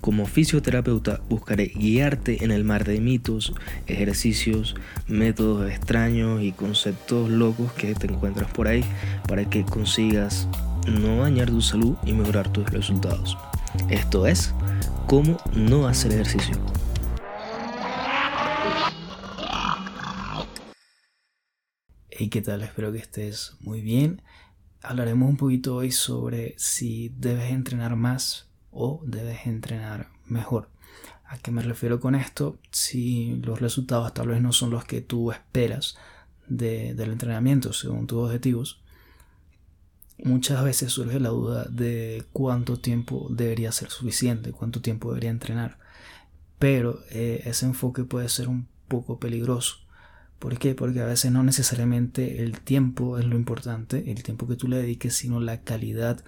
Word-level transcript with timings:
Como 0.00 0.26
fisioterapeuta 0.26 1.20
buscaré 1.28 1.66
guiarte 1.66 2.42
en 2.42 2.52
el 2.52 2.64
mar 2.64 2.84
de 2.84 3.00
mitos, 3.02 3.52
ejercicios, 3.86 4.74
métodos 5.06 5.70
extraños 5.70 6.42
y 6.42 6.52
conceptos 6.52 7.28
locos 7.28 7.70
que 7.74 7.94
te 7.94 8.06
encuentras 8.06 8.50
por 8.50 8.66
ahí 8.66 8.82
para 9.28 9.44
que 9.50 9.62
consigas 9.64 10.48
no 10.86 11.18
dañar 11.18 11.50
tu 11.50 11.60
salud 11.60 11.96
y 12.06 12.14
mejorar 12.14 12.50
tus 12.50 12.70
resultados. 12.70 13.36
Esto 13.90 14.26
es, 14.26 14.54
cómo 15.06 15.36
no 15.54 15.86
hacer 15.86 16.12
ejercicio. 16.12 16.56
Hey, 22.08 22.30
¿qué 22.30 22.40
tal? 22.40 22.62
Espero 22.62 22.90
que 22.90 22.98
estés 22.98 23.54
muy 23.60 23.82
bien. 23.82 24.22
Hablaremos 24.82 25.28
un 25.28 25.36
poquito 25.36 25.76
hoy 25.76 25.90
sobre 25.90 26.54
si 26.56 27.10
debes 27.18 27.50
entrenar 27.50 27.96
más 27.96 28.49
o 28.70 29.02
debes 29.04 29.46
entrenar 29.46 30.08
mejor. 30.26 30.68
¿A 31.24 31.38
qué 31.38 31.50
me 31.50 31.62
refiero 31.62 32.00
con 32.00 32.14
esto? 32.14 32.58
Si 32.70 33.36
los 33.36 33.60
resultados 33.60 34.12
tal 34.14 34.28
vez 34.28 34.42
no 34.42 34.52
son 34.52 34.70
los 34.70 34.84
que 34.84 35.00
tú 35.00 35.30
esperas 35.30 35.96
del 36.48 37.12
entrenamiento 37.12 37.72
según 37.72 38.08
tus 38.08 38.18
objetivos, 38.18 38.82
muchas 40.24 40.64
veces 40.64 40.92
surge 40.92 41.20
la 41.20 41.28
duda 41.28 41.64
de 41.64 42.24
cuánto 42.32 42.78
tiempo 42.78 43.28
debería 43.30 43.70
ser 43.72 43.90
suficiente, 43.90 44.52
cuánto 44.52 44.80
tiempo 44.80 45.10
debería 45.10 45.30
entrenar. 45.30 45.78
Pero 46.58 47.00
eh, 47.10 47.42
ese 47.44 47.66
enfoque 47.66 48.04
puede 48.04 48.28
ser 48.28 48.48
un 48.48 48.66
poco 48.88 49.18
peligroso. 49.18 49.76
¿Por 50.40 50.58
qué? 50.58 50.74
Porque 50.74 51.00
a 51.00 51.06
veces 51.06 51.30
no 51.30 51.42
necesariamente 51.42 52.42
el 52.42 52.60
tiempo 52.60 53.18
es 53.18 53.26
lo 53.26 53.36
importante, 53.36 54.10
el 54.10 54.22
tiempo 54.22 54.48
que 54.48 54.56
tú 54.56 54.68
le 54.68 54.78
dediques, 54.78 55.14
sino 55.14 55.38
la 55.38 55.60
calidad 55.62 56.24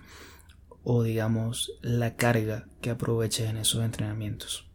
o 0.85 1.03
digamos 1.03 1.73
la 1.81 2.17
carga 2.17 2.67
que 2.81 2.91
aproveches 2.91 3.49
en 3.49 3.57
esos 3.57 3.85
entrenamientos. 3.85 4.69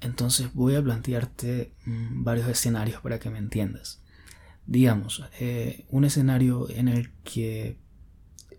Entonces 0.00 0.52
voy 0.54 0.76
a 0.76 0.82
plantearte 0.82 1.72
mm, 1.84 2.24
varios 2.24 2.48
escenarios 2.48 3.00
para 3.02 3.18
que 3.18 3.30
me 3.30 3.38
entiendas. 3.38 4.02
Digamos, 4.66 5.24
eh, 5.38 5.84
un 5.90 6.04
escenario 6.04 6.68
en 6.70 6.88
el 6.88 7.12
que 7.24 7.78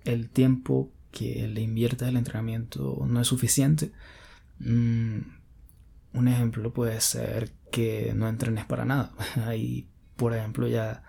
el 0.04 0.30
tiempo 0.30 0.92
que 1.12 1.48
le 1.48 1.62
inviertas 1.62 2.09
al 2.09 2.18
entrenamiento 2.18 3.06
no 3.08 3.22
es 3.22 3.28
suficiente. 3.28 3.92
Mm, 4.59 5.20
un 6.14 6.28
ejemplo 6.28 6.74
puede 6.74 7.00
ser 7.02 7.52
que 7.72 8.14
no 8.16 8.28
entrenes 8.28 8.66
para 8.66 8.86
nada. 8.86 9.14
Ahí, 9.46 9.88
por 10.16 10.36
ejemplo, 10.36 10.68
ya, 10.68 11.04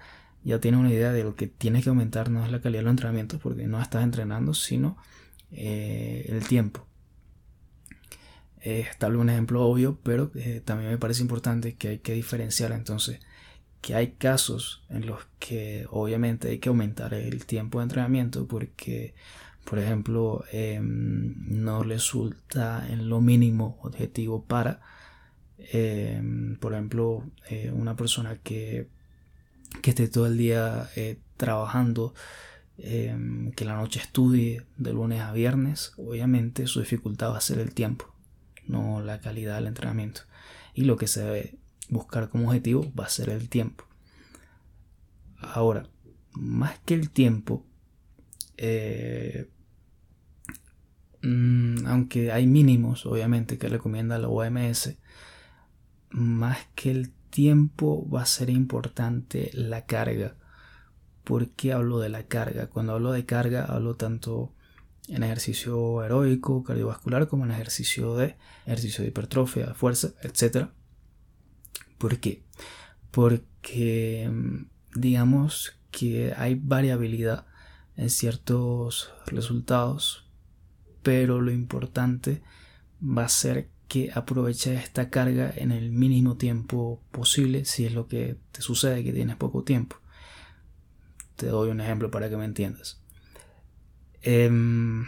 ya 0.45 0.61
tienes 0.61 0.81
una 0.81 0.91
idea 0.91 1.13
de 1.13 1.25
lo 1.25 1.35
que 1.35 1.47
tienes 1.47 1.85
que 1.85 1.91
aumentar 1.91 2.31
no 2.31 2.45
es 2.45 2.51
la 2.51 2.61
calidad 2.61 2.81
de 2.81 2.85
los 2.85 2.93
entrenamientos 2.93 3.41
porque 3.41 3.67
no 3.67 3.81
estás 3.81 4.03
entrenando, 4.05 4.55
sino 4.55 4.97
eh, 5.53 6.27
el 6.29 6.47
tiempo. 6.47 6.87
Es 8.61 8.97
tal 8.99 9.17
un 9.17 9.29
ejemplo 9.29 9.63
obvio, 9.65 9.99
pero 10.03 10.31
eh, 10.35 10.63
también 10.65 10.91
me 10.91 10.99
parece 10.99 11.23
importante 11.23 11.75
que 11.75 11.89
hay 11.89 11.99
que 11.99 12.15
diferenciar 12.15 12.73
entonces 12.73 13.21
que 13.81 13.97
hay 13.97 14.13
casos 14.13 14.85
en 14.89 15.07
los 15.07 15.27
que 15.41 15.87
obviamente 15.91 16.49
hay 16.49 16.59
que 16.59 16.69
aumentar 16.69 17.15
el 17.15 17.45
tiempo 17.47 17.81
de 17.81 17.85
entrenamiento 17.85 18.47
porque, 18.47 19.15
por 19.65 19.81
ejemplo, 19.81 20.45
em, 20.53 21.35
no 21.49 21.83
resulta 21.83 22.87
en 22.89 23.09
lo 23.09 23.21
mínimo 23.21 23.81
objetivo 23.83 24.45
para, 24.45 24.81
em, 25.59 26.57
por 26.59 26.75
ejemplo, 26.75 27.25
eh, 27.51 27.73
una 27.75 27.97
persona 27.97 28.39
que, 28.39 28.89
que 29.83 29.91
esté 29.91 30.07
todo 30.09 30.27
el 30.27 30.39
día 30.39 30.89
trabajando 31.37 32.15
Em, 32.85 33.53
que 33.53 33.65
la 33.65 33.77
noche 33.77 34.01
estudie 34.01 34.67
de 34.77 34.93
lunes 34.93 35.21
a 35.21 35.31
viernes, 35.31 35.93
obviamente 35.99 36.67
su 36.67 36.81
dificultad 36.81 37.31
va 37.31 37.39
a 37.39 37.41
ser 37.41 37.61
el 37.61 37.73
tiempo, 37.73 38.13
no 38.67 39.01
la 39.01 39.21
calidad 39.21 39.55
del 39.55 39.69
entrenamiento. 39.69 40.23
Y 40.75 40.83
lo 40.83 40.97
que 40.97 41.07
se 41.07 41.23
debe 41.23 41.59
buscar 41.91 42.29
como 42.29 42.49
objetivo 42.49 42.93
va 42.99 43.05
a 43.05 43.09
ser 43.09 43.31
el 43.31 43.49
tiempo. 43.49 43.85
Ahora, 45.39 45.89
más 46.33 46.81
que 46.81 46.95
el 46.95 47.11
tiempo, 47.11 47.65
eh, 48.57 49.49
mm, 51.23 51.87
aunque 51.87 52.33
hay 52.33 52.49
mínimos, 52.49 53.07
obviamente, 53.07 53.59
que 53.59 53.69
recomienda 53.69 54.19
la 54.19 54.29
OMS, 54.29 54.99
más 56.11 56.59
que 56.75 56.91
el 56.91 57.13
tiempo 57.31 58.11
va 58.11 58.23
a 58.23 58.27
ser 58.27 58.51
importante 58.51 59.51
la 59.55 59.87
carga 59.87 60.37
¿Por 61.25 61.51
qué 61.51 61.73
hablo 61.73 61.99
de 62.01 62.09
la 62.09 62.25
carga? 62.25 62.69
Cuando 62.69 62.95
hablo 62.95 63.13
de 63.13 63.25
carga 63.25 63.65
hablo 63.65 63.95
tanto 63.95 64.53
en 65.09 65.23
ejercicio 65.23 66.01
aeróbico, 66.01 66.63
cardiovascular, 66.63 67.29
como 67.29 67.45
en 67.45 67.51
ejercicio 67.51 68.17
de 68.17 68.37
ejercicio 68.67 69.03
de 69.03 69.09
hipertrofia, 69.09 69.67
de 69.67 69.75
fuerza, 69.75 70.13
etc. 70.23 70.69
¿Por 71.99 72.19
qué? 72.19 72.43
Porque 73.11 74.31
mm, 74.33 74.67
digamos 74.99 75.79
que 75.91 76.35
hay 76.37 76.55
variabilidad 76.55 77.47
en 77.97 78.11
ciertos 78.11 79.13
resultados, 79.27 80.27
pero 81.03 81.41
lo 81.41 81.53
importante 81.53 82.43
va 83.03 83.25
a 83.25 83.29
ser 83.29 83.69
que 83.89 84.11
aproveches 84.15 84.83
esta 84.83 85.11
carga 85.11 85.53
en 85.55 85.71
el 85.71 85.91
mínimo 85.91 86.37
tiempo 86.37 87.03
posible 87.11 87.67
si 87.67 87.85
es 87.85 87.93
lo 87.93 88.07
que 88.09 88.39
te 88.51 88.63
sucede 88.63 89.05
que 89.05 89.13
tienes 89.13 89.37
poco 89.37 89.65
tiempo. 89.65 90.02
Te 91.43 91.49
doy 91.49 91.71
un 91.71 91.81
ejemplo 91.81 92.09
para 92.09 92.31
que 92.31 92.37
me 92.37 92.45
entiendas. 92.45 93.03
Em, 94.23 95.05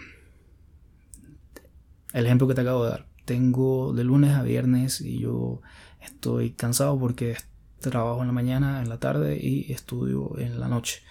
el 2.13 2.27
ejemplo 2.27 2.49
que 2.49 2.55
te 2.55 2.63
acabo 2.63 2.83
de 2.83 2.91
dar. 2.91 3.07
Tengo 3.25 3.93
de 3.93 4.03
lunes 4.03 4.33
a 4.33 4.43
viernes 4.43 5.01
y 5.01 5.21
yo 5.21 5.63
estoy 6.01 6.51
cansado 6.51 6.99
porque 6.99 7.37
trabajo 7.79 8.23
en 8.23 8.27
la 8.27 8.33
mañana, 8.33 8.83
en 8.83 8.89
la 8.89 8.99
tarde 8.99 9.39
y 9.41 9.71
estudio 9.73 10.37
en 10.37 10.59
la 10.59 10.67
noche. 10.67 11.03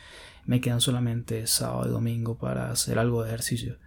Me 0.46 0.60
quedan 0.60 0.82
solamente 0.82 1.48
sábado 1.48 1.88
y 1.88 1.92
domingo 1.92 2.38
para 2.38 2.70
hacer 2.70 3.00
algo 3.00 3.24
de 3.24 3.30
ejercicio. 3.30 3.78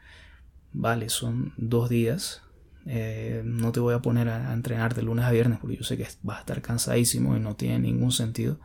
Vale, 0.72 1.10
son 1.10 1.52
dos 1.58 1.90
días. 1.90 2.40
Eh, 2.86 3.42
no 3.44 3.72
te 3.72 3.80
voy 3.80 3.92
a 3.92 4.00
poner 4.00 4.30
a, 4.30 4.54
entrenar 4.54 4.94
de 4.94 5.02
lunes 5.02 5.26
a 5.26 5.32
viernes 5.32 5.58
porque 5.58 5.76
yo 5.76 5.84
sé 5.84 5.98
que 5.98 6.08
vas 6.22 6.38
a 6.38 6.40
estar 6.40 6.62
cansadísimo 6.62 7.36
y 7.36 7.40
no 7.40 7.56
tiene 7.56 7.80
ningún 7.80 8.10
sentido. 8.10 8.58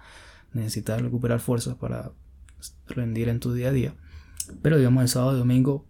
Necesitas 0.53 1.01
recuperar 1.01 1.41
fuerzas 1.41 1.75
para 1.75 2.13
rendir 2.87 3.29
en 3.29 3.39
tu 3.39 3.53
día 3.53 3.69
a 3.69 3.73
día. 3.73 3.95
Pero 4.61 4.77
digamos 4.77 5.03
el 5.03 5.09
sábado 5.09 5.35
y 5.35 5.39
domingo 5.39 5.87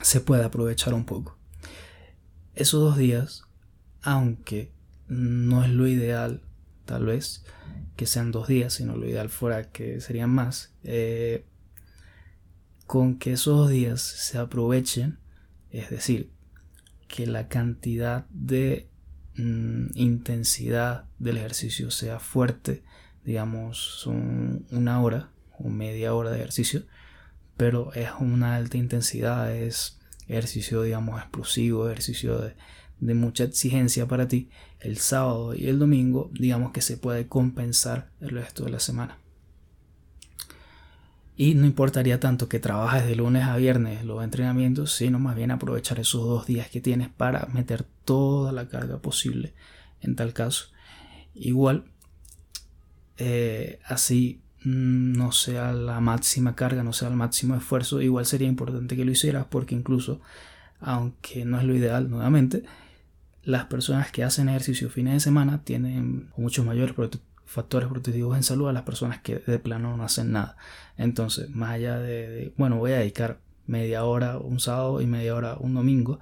se 0.00 0.20
puede 0.20 0.44
aprovechar 0.44 0.94
un 0.94 1.04
poco. 1.04 1.38
Esos 2.54 2.80
dos 2.80 2.96
días, 2.96 3.44
aunque 4.02 4.72
no 5.08 5.64
es 5.64 5.70
lo 5.70 5.86
ideal, 5.86 6.42
tal 6.84 7.06
vez, 7.06 7.44
que 7.96 8.06
sean 8.06 8.32
dos 8.32 8.48
días, 8.48 8.74
sino 8.74 8.96
lo 8.96 9.08
ideal 9.08 9.28
fuera 9.28 9.70
que 9.70 10.00
serían 10.00 10.30
más, 10.30 10.74
eh, 10.82 11.46
con 12.86 13.18
que 13.18 13.32
esos 13.32 13.56
dos 13.56 13.70
días 13.70 14.02
se 14.02 14.38
aprovechen, 14.38 15.18
es 15.70 15.90
decir, 15.90 16.30
que 17.08 17.26
la 17.26 17.48
cantidad 17.48 18.26
de 18.30 18.90
mm, 19.36 19.88
intensidad 19.94 21.04
del 21.18 21.38
ejercicio 21.38 21.90
sea 21.90 22.18
fuerte, 22.18 22.82
digamos, 23.24 24.06
una 24.06 25.00
hora, 25.00 25.31
media 25.68 26.14
hora 26.14 26.30
de 26.30 26.38
ejercicio, 26.38 26.82
pero 27.56 27.92
es 27.94 28.10
una 28.18 28.56
alta 28.56 28.76
intensidad, 28.76 29.54
es 29.54 29.98
ejercicio, 30.28 30.82
digamos, 30.82 31.20
explosivo, 31.20 31.88
ejercicio 31.88 32.38
de, 32.38 32.54
mucha 33.14 33.44
exigencia 33.44 34.06
para 34.06 34.28
ti, 34.28 34.48
el 34.80 34.98
sábado 34.98 35.54
y 35.54 35.66
el 35.66 35.78
domingo, 35.78 36.30
digamos 36.32 36.72
que 36.72 36.82
se 36.82 36.96
puede 36.96 37.26
compensar 37.26 38.10
el 38.20 38.30
resto 38.30 38.64
de 38.64 38.70
la 38.70 38.80
semana. 38.80 39.18
Y 41.36 41.54
no 41.54 41.66
importaría 41.66 42.20
tanto 42.20 42.48
que 42.48 42.60
trabajes 42.60 43.04
de 43.06 43.16
lunes 43.16 43.44
a 43.44 43.56
viernes 43.56 44.04
los 44.04 44.22
entrenamientos, 44.22 44.92
sino 44.92 45.18
más 45.18 45.34
bien 45.34 45.50
aprovechar 45.50 45.98
esos 45.98 46.24
dos 46.24 46.46
días 46.46 46.68
que 46.68 46.80
tienes 46.80 47.08
para 47.08 47.46
meter 47.46 47.84
toda 48.04 48.52
la 48.52 48.68
carga 48.68 48.98
posible 48.98 49.52
en 50.02 50.14
tal 50.14 50.32
caso. 50.32 50.66
Igual, 51.34 51.84
eh, 53.16 53.80
así 53.86 54.40
no 54.64 55.32
sea 55.32 55.72
la 55.72 56.00
máxima 56.00 56.54
carga, 56.54 56.82
no 56.82 56.92
sea 56.92 57.08
el 57.08 57.16
máximo 57.16 57.56
esfuerzo, 57.56 58.00
igual 58.00 58.26
sería 58.26 58.48
importante 58.48 58.96
que 58.96 59.04
lo 59.04 59.10
hicieras 59.10 59.46
porque 59.48 59.74
incluso, 59.74 60.20
aunque 60.80 61.44
no 61.44 61.58
es 61.58 61.64
lo 61.64 61.74
ideal 61.74 62.10
nuevamente, 62.10 62.62
las 63.42 63.64
personas 63.66 64.12
que 64.12 64.24
hacen 64.24 64.48
ejercicio 64.48 64.88
fines 64.88 65.14
de 65.14 65.20
semana 65.20 65.62
tienen 65.64 66.30
muchos 66.36 66.64
mayores 66.64 66.94
factores 67.44 67.88
protectivos 67.88 68.36
en 68.36 68.42
salud 68.42 68.68
a 68.68 68.72
las 68.72 68.82
personas 68.82 69.20
que 69.20 69.38
de 69.38 69.58
plano 69.58 69.96
no 69.96 70.04
hacen 70.04 70.32
nada. 70.32 70.56
Entonces, 70.96 71.50
más 71.50 71.70
allá 71.72 71.98
de, 71.98 72.54
bueno, 72.56 72.78
voy 72.78 72.92
a 72.92 72.98
dedicar 72.98 73.40
media 73.66 74.04
hora 74.04 74.38
un 74.38 74.60
sábado 74.60 75.00
y 75.00 75.06
media 75.06 75.34
hora 75.34 75.56
un 75.58 75.74
domingo, 75.74 76.20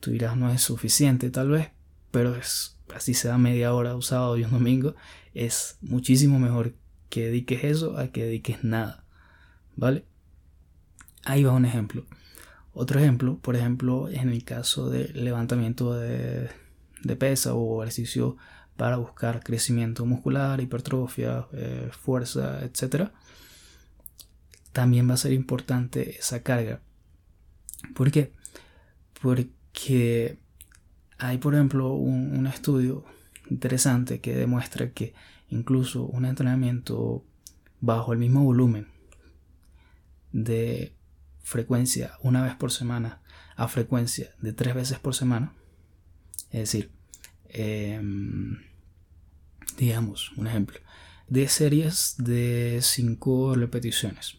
tú 0.00 0.10
dirás 0.10 0.36
no 0.36 0.50
es 0.50 0.62
suficiente 0.62 1.30
tal 1.30 1.48
vez, 1.48 1.70
pero 2.10 2.36
es 2.36 2.76
así 2.94 3.14
sea 3.14 3.38
media 3.38 3.74
hora 3.74 3.94
un 3.94 4.02
sábado 4.02 4.36
y 4.36 4.44
un 4.44 4.50
domingo, 4.50 4.94
es 5.34 5.78
muchísimo 5.80 6.38
mejor 6.38 6.74
que 7.08 7.26
dediques 7.26 7.64
eso 7.64 7.98
a 7.98 8.08
que 8.08 8.24
dediques 8.24 8.64
nada. 8.64 9.04
¿Vale? 9.76 10.04
Ahí 11.24 11.44
va 11.44 11.52
un 11.52 11.64
ejemplo. 11.64 12.04
Otro 12.72 13.00
ejemplo, 13.00 13.38
por 13.38 13.56
ejemplo, 13.56 14.08
en 14.08 14.28
el 14.28 14.44
caso 14.44 14.88
de 14.90 15.08
levantamiento 15.08 15.94
de, 15.94 16.48
de 17.02 17.16
pesa 17.16 17.54
o 17.54 17.82
ejercicio 17.82 18.36
para 18.78 18.96
buscar 18.96 19.42
crecimiento 19.42 20.06
muscular, 20.06 20.60
hipertrofia, 20.60 21.48
eh, 21.52 21.90
fuerza, 21.90 22.64
etc. 22.64 23.10
También 24.72 25.10
va 25.10 25.14
a 25.14 25.18
ser 25.18 25.32
importante 25.32 26.16
esa 26.16 26.44
carga. 26.44 26.80
¿Por 27.94 28.12
qué? 28.12 28.32
Porque 29.20 30.38
hay, 31.18 31.38
por 31.38 31.54
ejemplo, 31.54 31.92
un, 31.92 32.46
estudio 32.46 33.04
interesante 33.50 34.20
que 34.20 34.36
demuestra 34.36 34.92
que 34.92 35.12
incluso 35.50 36.04
un 36.04 36.24
entrenamiento 36.24 37.24
bajo 37.80 38.12
el 38.12 38.18
mismo 38.18 38.44
volumen 38.44 38.88
de 40.32 40.92
frecuencia 41.42 42.12
una 42.22 42.42
vez 42.42 42.54
por 42.54 42.70
semana 42.70 43.20
a 43.56 43.68
frecuencia 43.68 44.30
de 44.40 44.52
tres 44.52 44.74
veces 44.74 44.98
por 44.98 45.14
semana, 45.14 45.52
es 46.50 46.60
decir, 46.60 46.90
em, 47.48 48.58
digamos, 49.76 50.32
un 50.36 50.46
ejemplo, 50.46 50.78
de 51.28 51.48
series 51.48 52.14
de 52.18 52.78
5 52.82 53.54
repeticiones, 53.54 54.38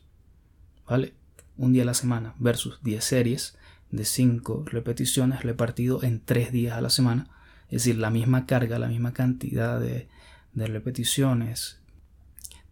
¿vale? 0.88 1.14
Un 1.58 1.74
día 1.74 1.84
a 1.84 1.86
la 1.86 1.94
semana 1.94 2.36
versus 2.40 2.80
10 2.84 3.04
series 3.04 3.58
de 3.92 4.06
5 4.06 4.66
repeticiones 4.68 5.44
repartido 5.44 6.04
en 6.04 6.22
3 6.24 6.52
días 6.52 6.78
a 6.78 6.82
la 6.82 6.90
semana, 6.90 7.30
es 7.68 7.84
decir, 7.84 7.98
la 7.98 8.10
misma 8.10 8.46
carga, 8.46 8.80
la 8.80 8.88
misma 8.88 9.14
cantidad 9.14 9.80
de, 9.80 10.08
de 10.54 10.68
repeticiones, 10.68 11.80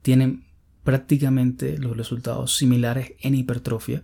tienen 0.02 0.46
prácticamente 0.84 1.78
los 1.78 1.98
resultados 1.98 2.56
similares 2.56 3.14
en 3.20 3.36
hipertrofia, 3.36 4.04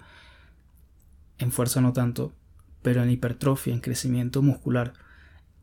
en 1.37 1.51
fuerza 1.51 1.81
no 1.81 1.93
tanto, 1.93 2.33
pero 2.81 3.03
en 3.03 3.09
hipertrofia, 3.09 3.73
en 3.73 3.79
crecimiento 3.79 4.41
muscular, 4.41 4.93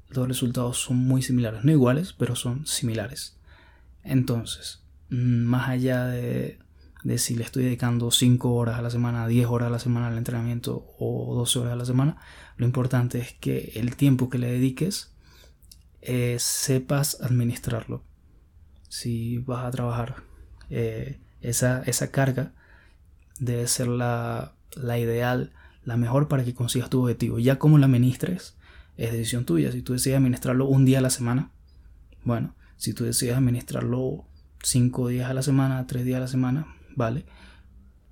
los 0.08 0.26
resultados 0.26 0.78
son 0.78 0.96
muy 0.96 1.22
similares, 1.22 1.64
no 1.64 1.70
iguales, 1.70 2.12
pero 2.12 2.34
son 2.34 2.66
similares. 2.66 3.38
Entonces, 4.02 4.82
mm, 5.10 5.44
más 5.44 5.68
allá 5.68 6.06
de, 6.06 6.58
si 7.16 7.36
le 7.36 7.44
estoy 7.44 7.64
dedicando 7.64 8.10
5 8.10 8.54
horas 8.54 8.78
a 8.78 8.82
la 8.82 8.90
semana, 8.90 9.28
10 9.28 9.46
horas 9.46 9.68
a 9.68 9.70
la 9.70 9.78
semana 9.78 10.08
al 10.08 10.18
entrenamiento 10.18 10.86
o 10.98 11.34
12 11.34 11.58
horas 11.60 11.72
a 11.74 11.76
la 11.76 11.84
semana, 11.84 12.16
lo 12.56 12.66
importante 12.66 13.18
es 13.18 13.34
que 13.34 13.72
el 13.76 13.94
tiempo 13.96 14.30
que 14.30 14.38
le 14.38 14.50
dediques 14.50 15.12
eh, 16.02 16.36
sepas 16.38 17.20
administrarlo. 17.20 18.04
Si 18.88 19.38
vas 19.38 19.64
a 19.64 19.70
trabajar, 19.70 20.22
eh, 20.68 21.20
esa, 21.40 21.82
esa, 21.82 22.10
carga 22.10 22.52
debe 23.38 23.66
ser 23.66 23.88
la, 23.88 24.54
la 24.74 24.98
ideal, 24.98 25.52
la 25.84 25.96
mejor 25.96 26.28
para 26.28 26.44
que 26.44 26.54
consigas 26.54 26.90
tu 26.90 27.02
objetivo. 27.02 27.38
Ya 27.38 27.58
como 27.58 27.78
la 27.78 27.86
administres, 27.86 28.56
es 28.96 29.12
decisión 29.12 29.44
tuya. 29.44 29.72
Si 29.72 29.82
tú 29.82 29.92
decides 29.92 30.18
administrarlo 30.18 30.66
un 30.66 30.84
día 30.84 30.98
a 30.98 31.02
la 31.02 31.10
semana, 31.10 31.50
bueno, 32.24 32.54
si 32.76 32.94
tú 32.94 33.04
decides 33.04 33.36
administrarlo 33.36 34.24
cinco 34.62 35.08
días 35.08 35.30
a 35.30 35.34
la 35.34 35.42
semana, 35.42 35.86
tres 35.86 36.04
días 36.04 36.18
a 36.18 36.20
la 36.20 36.28
semana, 36.28 36.76
vale. 36.96 37.26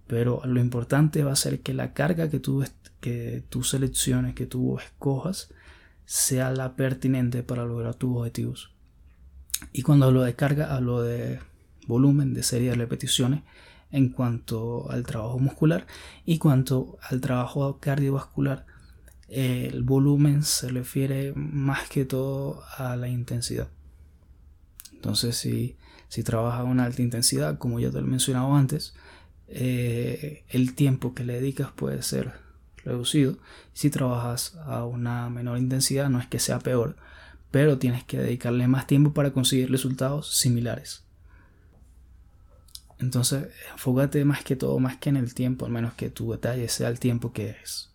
Pero 0.06 0.40
lo 0.44 0.60
importante 0.60 1.24
va 1.24 1.32
a 1.32 1.36
ser 1.36 1.60
que 1.60 1.74
la 1.74 1.92
carga 1.92 2.30
que 2.30 2.40
tú, 2.40 2.64
que 3.00 3.44
tú 3.48 3.62
selecciones, 3.62 4.34
que 4.34 4.46
tú 4.46 4.78
escojas, 4.78 5.52
sea 6.08 6.50
la 6.52 6.74
pertinente 6.74 7.42
para 7.42 7.66
lograr 7.66 7.94
tus 7.94 8.16
objetivos. 8.16 8.70
Y 9.74 9.82
cuando 9.82 10.06
hablo 10.06 10.22
de 10.22 10.34
carga, 10.34 10.74
hablo 10.74 11.02
de 11.02 11.38
volumen, 11.86 12.32
de 12.32 12.42
serie 12.42 12.70
de 12.70 12.76
repeticiones 12.76 13.42
en 13.90 14.08
cuanto 14.08 14.90
al 14.90 15.04
trabajo 15.04 15.38
muscular 15.38 15.86
y 16.24 16.38
cuanto 16.38 16.96
al 17.02 17.20
trabajo 17.20 17.78
cardiovascular 17.78 18.64
el 19.28 19.82
volumen 19.82 20.44
se 20.44 20.70
refiere 20.70 21.34
más 21.34 21.90
que 21.90 22.06
todo 22.06 22.62
a 22.78 22.96
la 22.96 23.08
intensidad. 23.08 23.68
Entonces, 24.94 25.36
si, 25.36 25.76
si 26.08 26.22
trabajas 26.22 26.60
a 26.60 26.64
una 26.64 26.86
alta 26.86 27.02
intensidad, 27.02 27.58
como 27.58 27.80
ya 27.80 27.90
te 27.90 28.00
lo 28.00 28.06
he 28.06 28.10
mencionado 28.10 28.54
antes, 28.54 28.94
eh, 29.48 30.44
el 30.48 30.74
tiempo 30.74 31.12
que 31.12 31.24
le 31.24 31.34
dedicas 31.34 31.70
puede 31.70 32.00
ser 32.00 32.47
reducido. 32.88 33.38
Si 33.72 33.90
trabajas 33.90 34.56
a 34.66 34.84
una 34.84 35.30
menor 35.30 35.58
intensidad, 35.58 36.08
no 36.08 36.20
es 36.20 36.26
que 36.26 36.38
sea 36.38 36.58
peor, 36.58 36.96
pero 37.50 37.78
tienes 37.78 38.04
que 38.04 38.18
dedicarle 38.18 38.66
más 38.68 38.86
tiempo 38.86 39.12
para 39.12 39.32
conseguir 39.32 39.70
resultados 39.70 40.34
similares. 40.36 41.04
Entonces, 42.98 43.48
enfócate 43.70 44.24
más 44.24 44.42
que 44.42 44.56
todo, 44.56 44.78
más 44.80 44.96
que 44.96 45.10
en 45.10 45.16
el 45.16 45.32
tiempo, 45.34 45.66
al 45.66 45.72
menos 45.72 45.94
que 45.94 46.10
tu 46.10 46.32
detalle 46.32 46.68
sea 46.68 46.88
el 46.88 46.98
tiempo 46.98 47.32
que 47.32 47.50
es 47.50 47.88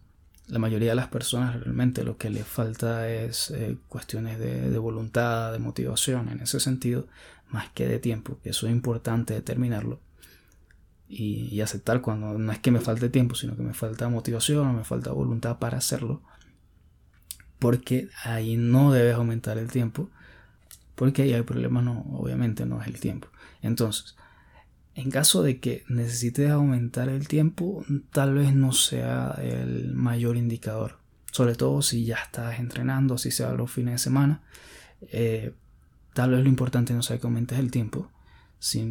la 0.48 0.60
mayoría 0.60 0.90
de 0.90 0.96
las 0.96 1.08
personas 1.08 1.60
realmente 1.60 2.04
lo 2.04 2.18
que 2.18 2.30
les 2.30 2.46
falta 2.46 3.10
es 3.10 3.52
eh, 3.52 3.78
cuestiones 3.88 4.40
de, 4.40 4.78
voluntad, 4.78 5.52
de 5.54 5.60
motivación 5.60 6.30
en 6.30 6.42
ese 6.42 6.60
sentido, 6.60 7.08
más 7.50 7.70
que 7.72 7.88
de 7.88 8.00
tiempo, 8.00 8.38
que 8.44 8.50
eso 8.50 8.68
es 8.68 8.74
importante 8.74 9.34
determinarlo 9.34 10.00
y, 11.16 11.62
aceptar 11.62 12.02
cuando 12.02 12.38
no 12.38 12.52
es 12.52 12.60
que 12.60 12.72
me 12.72 12.80
falte 12.80 13.10
tiempo, 13.10 13.36
sino 13.36 13.56
que 13.56 13.64
me 13.64 13.74
falta 13.74 14.10
motivación 14.10 14.68
o 14.68 14.74
me 14.74 14.84
falta 14.84 15.12
voluntad 15.12 15.60
para 15.60 15.78
hacerlo, 15.78 16.22
porque 17.60 18.10
ahí 18.24 18.58
no 18.58 18.92
debes 18.92 19.16
aumentar 19.16 19.58
el 19.58 19.72
tiempo, 19.72 20.10
porque 20.96 21.24
ahí 21.24 21.34
hay 21.34 21.44
problema, 21.44 21.82
no, 21.82 22.02
obviamente 22.12 22.66
no 22.66 22.82
es 22.82 22.88
el 22.88 23.00
tiempo. 23.00 23.28
Entonces, 23.62 24.16
en 24.96 25.10
caso 25.10 25.42
de 25.42 25.60
que 25.60 25.84
necesites 25.88 26.52
aumentar 26.52 27.10
el 27.10 27.28
tiempo, 27.28 27.84
tal 28.12 28.36
vez 28.36 28.54
no 28.54 28.74
sea 28.74 29.36
el 29.42 29.96
mayor 29.96 30.38
indicador. 30.38 31.00
Sobre 31.32 31.56
todo 31.56 31.82
si 31.82 32.06
ya 32.06 32.18
estás 32.18 32.60
entrenando, 32.60 33.18
si 33.18 33.32
sea 33.32 33.54
los 33.54 33.72
fines 33.72 33.94
de 33.94 33.98
semana. 33.98 34.44
Eh, 35.02 35.54
tal 36.14 36.32
vez 36.32 36.44
lo 36.44 36.50
importante 36.50 36.94
no 36.94 37.02
sea 37.02 37.18
que 37.18 37.26
aumentes 37.26 37.58
el 37.58 37.72
tiempo. 37.72 38.12
Si 38.64 38.82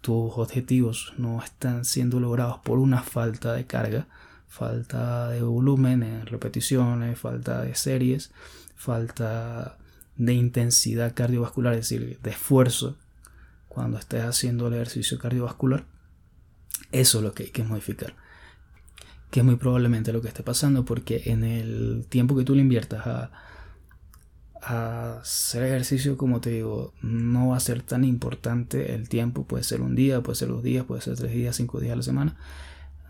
tus 0.00 0.32
objetivos 0.38 1.12
no 1.18 1.42
están 1.42 1.84
siendo 1.84 2.20
logrados 2.20 2.60
por 2.60 2.78
una 2.78 3.02
falta 3.02 3.52
de 3.52 3.66
carga, 3.66 4.06
falta 4.48 5.28
de 5.28 5.42
volumen 5.42 6.02
en 6.02 6.24
repeticiones, 6.24 7.18
falta 7.18 7.60
de 7.60 7.74
series, 7.74 8.30
falta 8.74 9.76
de 10.16 10.32
intensidad 10.32 11.12
cardiovascular, 11.12 11.74
es 11.74 11.80
decir, 11.80 12.18
de 12.22 12.30
esfuerzo 12.30 12.96
cuando 13.68 13.98
estés 13.98 14.24
haciendo 14.24 14.68
el 14.68 14.72
ejercicio 14.72 15.18
cardiovascular, 15.18 15.84
eso 16.90 17.18
es 17.18 17.24
lo 17.24 17.34
que 17.34 17.42
hay 17.42 17.50
que 17.50 17.62
modificar. 17.62 18.16
Que 19.30 19.40
es 19.40 19.44
muy 19.44 19.56
probablemente 19.56 20.14
lo 20.14 20.22
que 20.22 20.28
esté 20.28 20.42
pasando 20.42 20.86
porque 20.86 21.24
en 21.26 21.44
el 21.44 22.06
tiempo 22.08 22.34
que 22.34 22.44
tú 22.44 22.54
le 22.54 22.62
inviertas 22.62 23.06
a, 23.06 23.30
hacer 24.64 25.62
ejercicio, 25.62 26.16
como 26.16 26.40
te 26.40 26.50
digo, 26.50 26.94
no 27.02 27.48
va 27.48 27.56
a 27.56 27.60
ser 27.60 27.82
tan 27.82 28.04
importante 28.04 28.94
el 28.94 29.08
tiempo. 29.08 29.44
Puede 29.44 29.62
ser 29.62 29.82
un 29.82 29.94
día, 29.94 30.22
puede 30.22 30.36
ser 30.36 30.48
dos 30.48 30.62
días, 30.62 30.84
puede 30.84 31.02
ser 31.02 31.16
tres 31.16 31.32
días, 31.32 31.56
cinco 31.56 31.80
días 31.80 31.92
a 31.92 31.96
la 31.96 32.02
semana. 32.02 32.36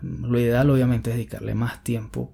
Lo 0.01 0.37
ideal 0.39 0.69
obviamente 0.69 1.11
es 1.11 1.15
dedicarle 1.15 1.55
más 1.55 1.83
tiempo, 1.83 2.33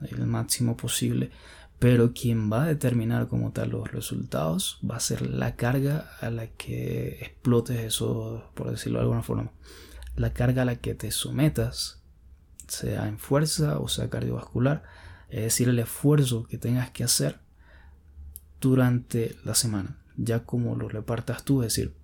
el 0.00 0.26
máximo 0.26 0.76
posible, 0.76 1.30
pero 1.78 2.12
quien 2.12 2.50
va 2.50 2.64
a 2.64 2.66
determinar 2.66 3.28
como 3.28 3.52
tal 3.52 3.70
los 3.70 3.92
resultados 3.92 4.80
va 4.88 4.96
a 4.96 5.00
ser 5.00 5.22
la 5.22 5.54
carga 5.54 6.10
a 6.20 6.30
la 6.30 6.48
que 6.48 7.18
explotes 7.20 7.78
eso, 7.78 8.50
por 8.54 8.70
decirlo 8.70 8.98
de 8.98 9.04
alguna 9.04 9.22
forma. 9.22 9.52
La 10.16 10.32
carga 10.32 10.62
a 10.62 10.64
la 10.64 10.76
que 10.76 10.94
te 10.94 11.12
sometas, 11.12 12.02
sea 12.66 13.06
en 13.06 13.18
fuerza 13.18 13.78
o 13.78 13.86
sea 13.86 14.10
cardiovascular, 14.10 14.82
es 15.28 15.42
decir, 15.42 15.68
el 15.68 15.78
esfuerzo 15.78 16.44
que 16.44 16.58
tengas 16.58 16.90
que 16.90 17.04
hacer 17.04 17.45
durante 18.60 19.36
la 19.44 19.54
semana, 19.54 19.98
ya 20.16 20.44
como 20.44 20.76
lo 20.76 20.88
repartas 20.88 21.44
tú, 21.44 21.62
es 21.62 21.74
decir, 21.74 21.94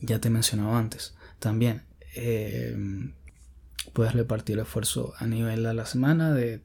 ya 0.00 0.20
te 0.20 0.28
he 0.28 0.30
mencionado 0.30 0.74
antes, 0.74 1.14
también 1.38 1.82
eh, 2.14 2.76
puedes 3.92 4.12
repartir 4.12 4.54
el 4.54 4.62
esfuerzo 4.62 5.14
a 5.18 5.26
nivel 5.26 5.62
de 5.62 5.74
la 5.74 5.86
semana 5.86 6.32
de 6.32 6.62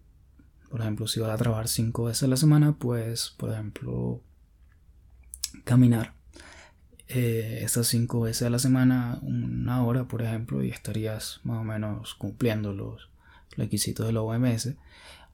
por 0.69 0.81
ejemplo, 0.81 1.07
si 1.07 1.19
vas 1.19 1.31
a 1.31 1.37
trabajar 1.37 1.67
cinco 1.67 2.05
veces 2.05 2.23
a 2.23 2.27
la 2.27 2.37
semana, 2.37 2.75
pues, 2.77 3.33
por 3.37 3.51
ejemplo, 3.51 4.21
caminar 5.63 6.13
eh, 7.07 7.59
esas 7.63 7.87
cinco 7.87 8.21
veces 8.21 8.43
a 8.43 8.49
la 8.49 8.59
semana, 8.59 9.19
una 9.21 9.85
hora, 9.85 10.07
por 10.07 10.21
ejemplo, 10.21 10.63
y 10.63 10.69
estarías 10.69 11.39
más 11.43 11.59
o 11.59 11.63
menos 11.63 12.15
cumpliendo 12.15 12.73
los 12.73 13.09
requisitos 13.55 14.07
de 14.07 14.13
la 14.13 14.21
OMS. 14.21 14.75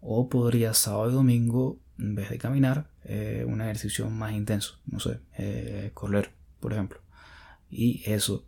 O 0.02 0.30
podrías 0.30 0.78
sábado 0.78 1.10
y 1.10 1.14
domingo 1.14 1.80
en 2.00 2.16
vez 2.16 2.30
de 2.30 2.38
caminar, 2.38 2.90
eh, 3.04 3.46
un 3.48 3.62
ejercicio 3.62 4.10
más 4.10 4.34
intenso, 4.34 4.80
no 4.86 5.00
sé, 5.00 5.20
eh, 5.38 5.92
correr, 5.94 6.32
por 6.60 6.74
ejemplo. 6.74 7.00
Y 7.70 8.04
eso, 8.06 8.46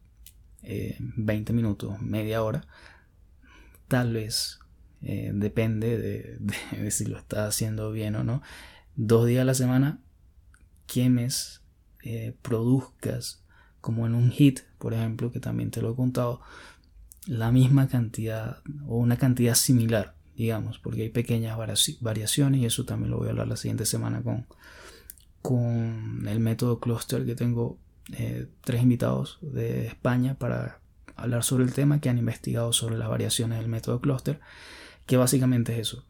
20 0.64 1.54
minutos, 1.54 2.02
media 2.02 2.42
hora, 2.42 2.66
tal 3.88 4.14
vez, 4.14 4.60
depende 5.02 5.98
de, 5.98 6.38
de, 6.72 6.92
si 6.92 7.06
lo 7.06 7.18
estás 7.18 7.50
haciendo 7.50 7.92
bien 7.92 8.16
o 8.16 8.24
no, 8.24 8.42
dos 8.96 9.28
días 9.28 9.42
a 9.42 9.46
la 9.46 9.54
semana, 9.54 10.00
quemes, 10.88 11.62
produzcas, 12.42 13.44
como 13.82 14.08
en 14.08 14.16
un 14.16 14.32
hit, 14.32 14.62
por 14.80 14.94
ejemplo, 14.94 15.32
que 15.32 15.40
también 15.40 15.70
te 15.70 15.82
lo 15.82 15.94
he 15.94 15.96
contado, 15.96 16.42
la 17.28 17.52
misma 17.52 17.88
cantidad 17.88 18.62
o 18.88 18.98
una 18.98 19.18
cantidad 19.18 19.56
similar, 19.56 20.16
digamos, 20.36 20.80
porque 20.80 21.04
hay 21.04 21.10
pequeñas 21.10 21.58
variaciones 22.02 22.62
y 22.62 22.66
eso 22.66 22.86
también 22.86 23.12
lo 23.12 23.18
voy 23.18 23.28
a 23.28 23.32
hablar 23.32 23.48
la 23.48 23.58
siguiente 23.58 23.86
semana 23.86 24.22
con, 24.22 24.46
con 25.42 26.28
el 26.28 26.40
método 26.40 26.80
cluster 26.80 27.26
que 27.26 27.36
tengo 27.36 27.78
eh, 28.14 28.48
tres 28.62 28.84
invitados 28.84 29.40
de 29.42 29.88
España 29.88 30.36
para 30.36 30.80
hablar 31.16 31.44
sobre 31.44 31.64
el 31.64 31.74
tema 31.74 32.02
que 32.02 32.10
han 32.10 32.18
investigado 32.18 32.74
sobre 32.74 32.98
las 32.98 33.10
variaciones 33.10 33.60
del 33.60 33.68
método 33.68 34.02
cluster, 34.02 34.40
que 35.06 35.18
básicamente 35.18 35.74
es 35.74 35.80
eso, 35.80 36.06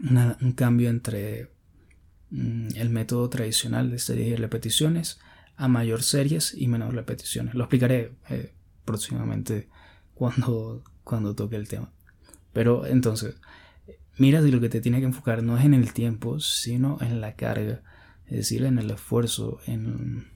un 0.00 0.52
cambio 0.52 0.90
entre 0.90 1.50
mm, 2.30 2.68
el 2.74 2.90
método 2.90 3.28
tradicional 3.30 3.90
de 3.90 3.98
series 3.98 4.28
y 4.28 4.36
repeticiones 4.36 5.18
a 5.56 5.68
mayor 5.68 6.02
series 6.02 6.54
y 6.54 6.68
menor 6.68 6.94
repeticiones. 6.94 7.54
Lo 7.54 7.64
explicaré 7.64 8.12
eh, 8.28 8.52
próximamente 8.84 9.68
cuando, 10.14 10.82
cuando 11.04 11.34
toque 11.34 11.56
el 11.56 11.68
tema. 11.68 11.92
Pero 12.52 12.86
entonces, 12.86 13.36
mira 14.16 14.42
si 14.42 14.50
lo 14.50 14.60
que 14.60 14.68
te 14.68 14.80
tiene 14.80 14.98
que 14.98 15.06
enfocar 15.06 15.42
no 15.42 15.56
es 15.56 15.64
en 15.64 15.74
el 15.74 15.92
tiempo, 15.92 16.40
sino 16.40 16.98
en 17.00 17.20
la 17.20 17.34
carga, 17.34 17.82
es 18.26 18.36
decir, 18.36 18.64
en 18.64 18.78
el 18.78 18.90
esfuerzo, 18.90 19.60
en, 19.66 20.26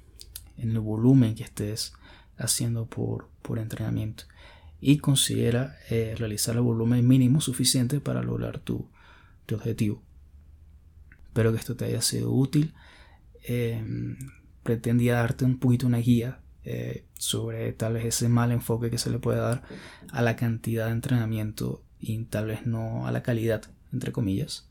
el 0.57 0.79
volumen 0.79 1.35
que 1.35 1.43
estés 1.43 1.95
haciendo 2.37 2.87
por, 2.87 3.29
por 3.43 3.59
entrenamiento. 3.59 4.25
Y 4.81 4.99
considera 4.99 5.77
eh, 5.91 6.15
realizar 6.17 6.57
el 6.57 6.63
volumen 6.63 7.07
mínimo 7.07 7.41
suficiente 7.41 8.01
para 8.01 8.23
lograr 8.23 8.59
tu, 8.59 8.89
objetivo. 9.53 10.03
Espero 11.27 11.53
que 11.53 11.59
esto 11.59 11.77
te 11.77 11.85
haya 11.85 12.01
sido 12.01 12.33
útil. 12.33 12.73
Em, 13.43 14.17
pretendía 14.63 15.17
darte 15.17 15.45
un 15.45 15.59
poquito 15.59 15.87
una 15.87 15.99
guía 15.99 16.41
eh, 16.65 17.05
sobre 17.19 17.73
tal 17.73 17.95
vez 17.95 18.07
ese 18.07 18.29
mal 18.29 18.53
enfoque 18.53 18.91
que 18.91 18.97
se 18.97 19.11
le 19.11 19.19
puede 19.19 19.41
dar 19.41 19.63
a 20.11 20.23
la 20.23 20.37
cantidad 20.37 20.87
de 20.87 20.93
entrenamiento 20.93 21.83
y 22.03 22.25
tal 22.25 22.47
vez 22.47 22.67
no 22.67 23.07
a 23.07 23.13
la 23.13 23.23
calidad, 23.23 23.63
entre 23.93 24.13
comillas. 24.13 24.69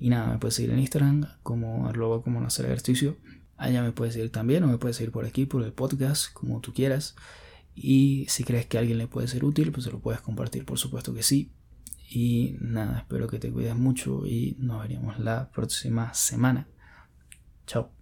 Y 0.00 0.08
nada, 0.08 0.32
me 0.32 0.38
puedes 0.38 0.54
seguir 0.54 0.70
en 0.70 0.78
Instagram 0.78 1.26
como 1.42 1.86
arroba 1.86 2.22
como 2.22 2.40
no 2.40 2.46
hacer 2.46 2.64
ejercicio. 2.66 3.16
Allá 3.56 3.82
me 3.82 3.92
puedes 3.92 4.14
seguir 4.14 4.30
también 4.30 4.64
o 4.64 4.68
me 4.68 4.78
puedes 4.78 4.96
seguir 4.96 5.12
por 5.12 5.26
aquí, 5.26 5.44
por 5.44 5.62
el 5.62 5.72
podcast, 5.72 6.32
como 6.32 6.60
tú 6.60 6.72
quieras. 6.72 7.14
Y 7.74 8.24
si 8.28 8.42
crees 8.42 8.66
que 8.66 8.78
alguien 8.78 8.98
le 8.98 9.06
puede 9.06 9.28
ser 9.28 9.44
útil, 9.44 9.70
pues 9.70 9.84
se 9.84 9.92
lo 9.92 10.00
puedes 10.00 10.20
compartir, 10.20 10.64
por 10.64 10.78
supuesto 10.78 11.12
que 11.12 11.22
sí. 11.22 11.52
Y 12.08 12.56
nada, 12.60 13.00
espero 13.00 13.28
que 13.28 13.38
te 13.38 13.52
cuides 13.52 13.76
mucho 13.76 14.26
y 14.26 14.56
nos 14.58 14.80
veremos 14.80 15.18
la 15.18 15.50
próxima 15.50 16.14
semana. 16.14 16.68
Chao. 17.66 17.97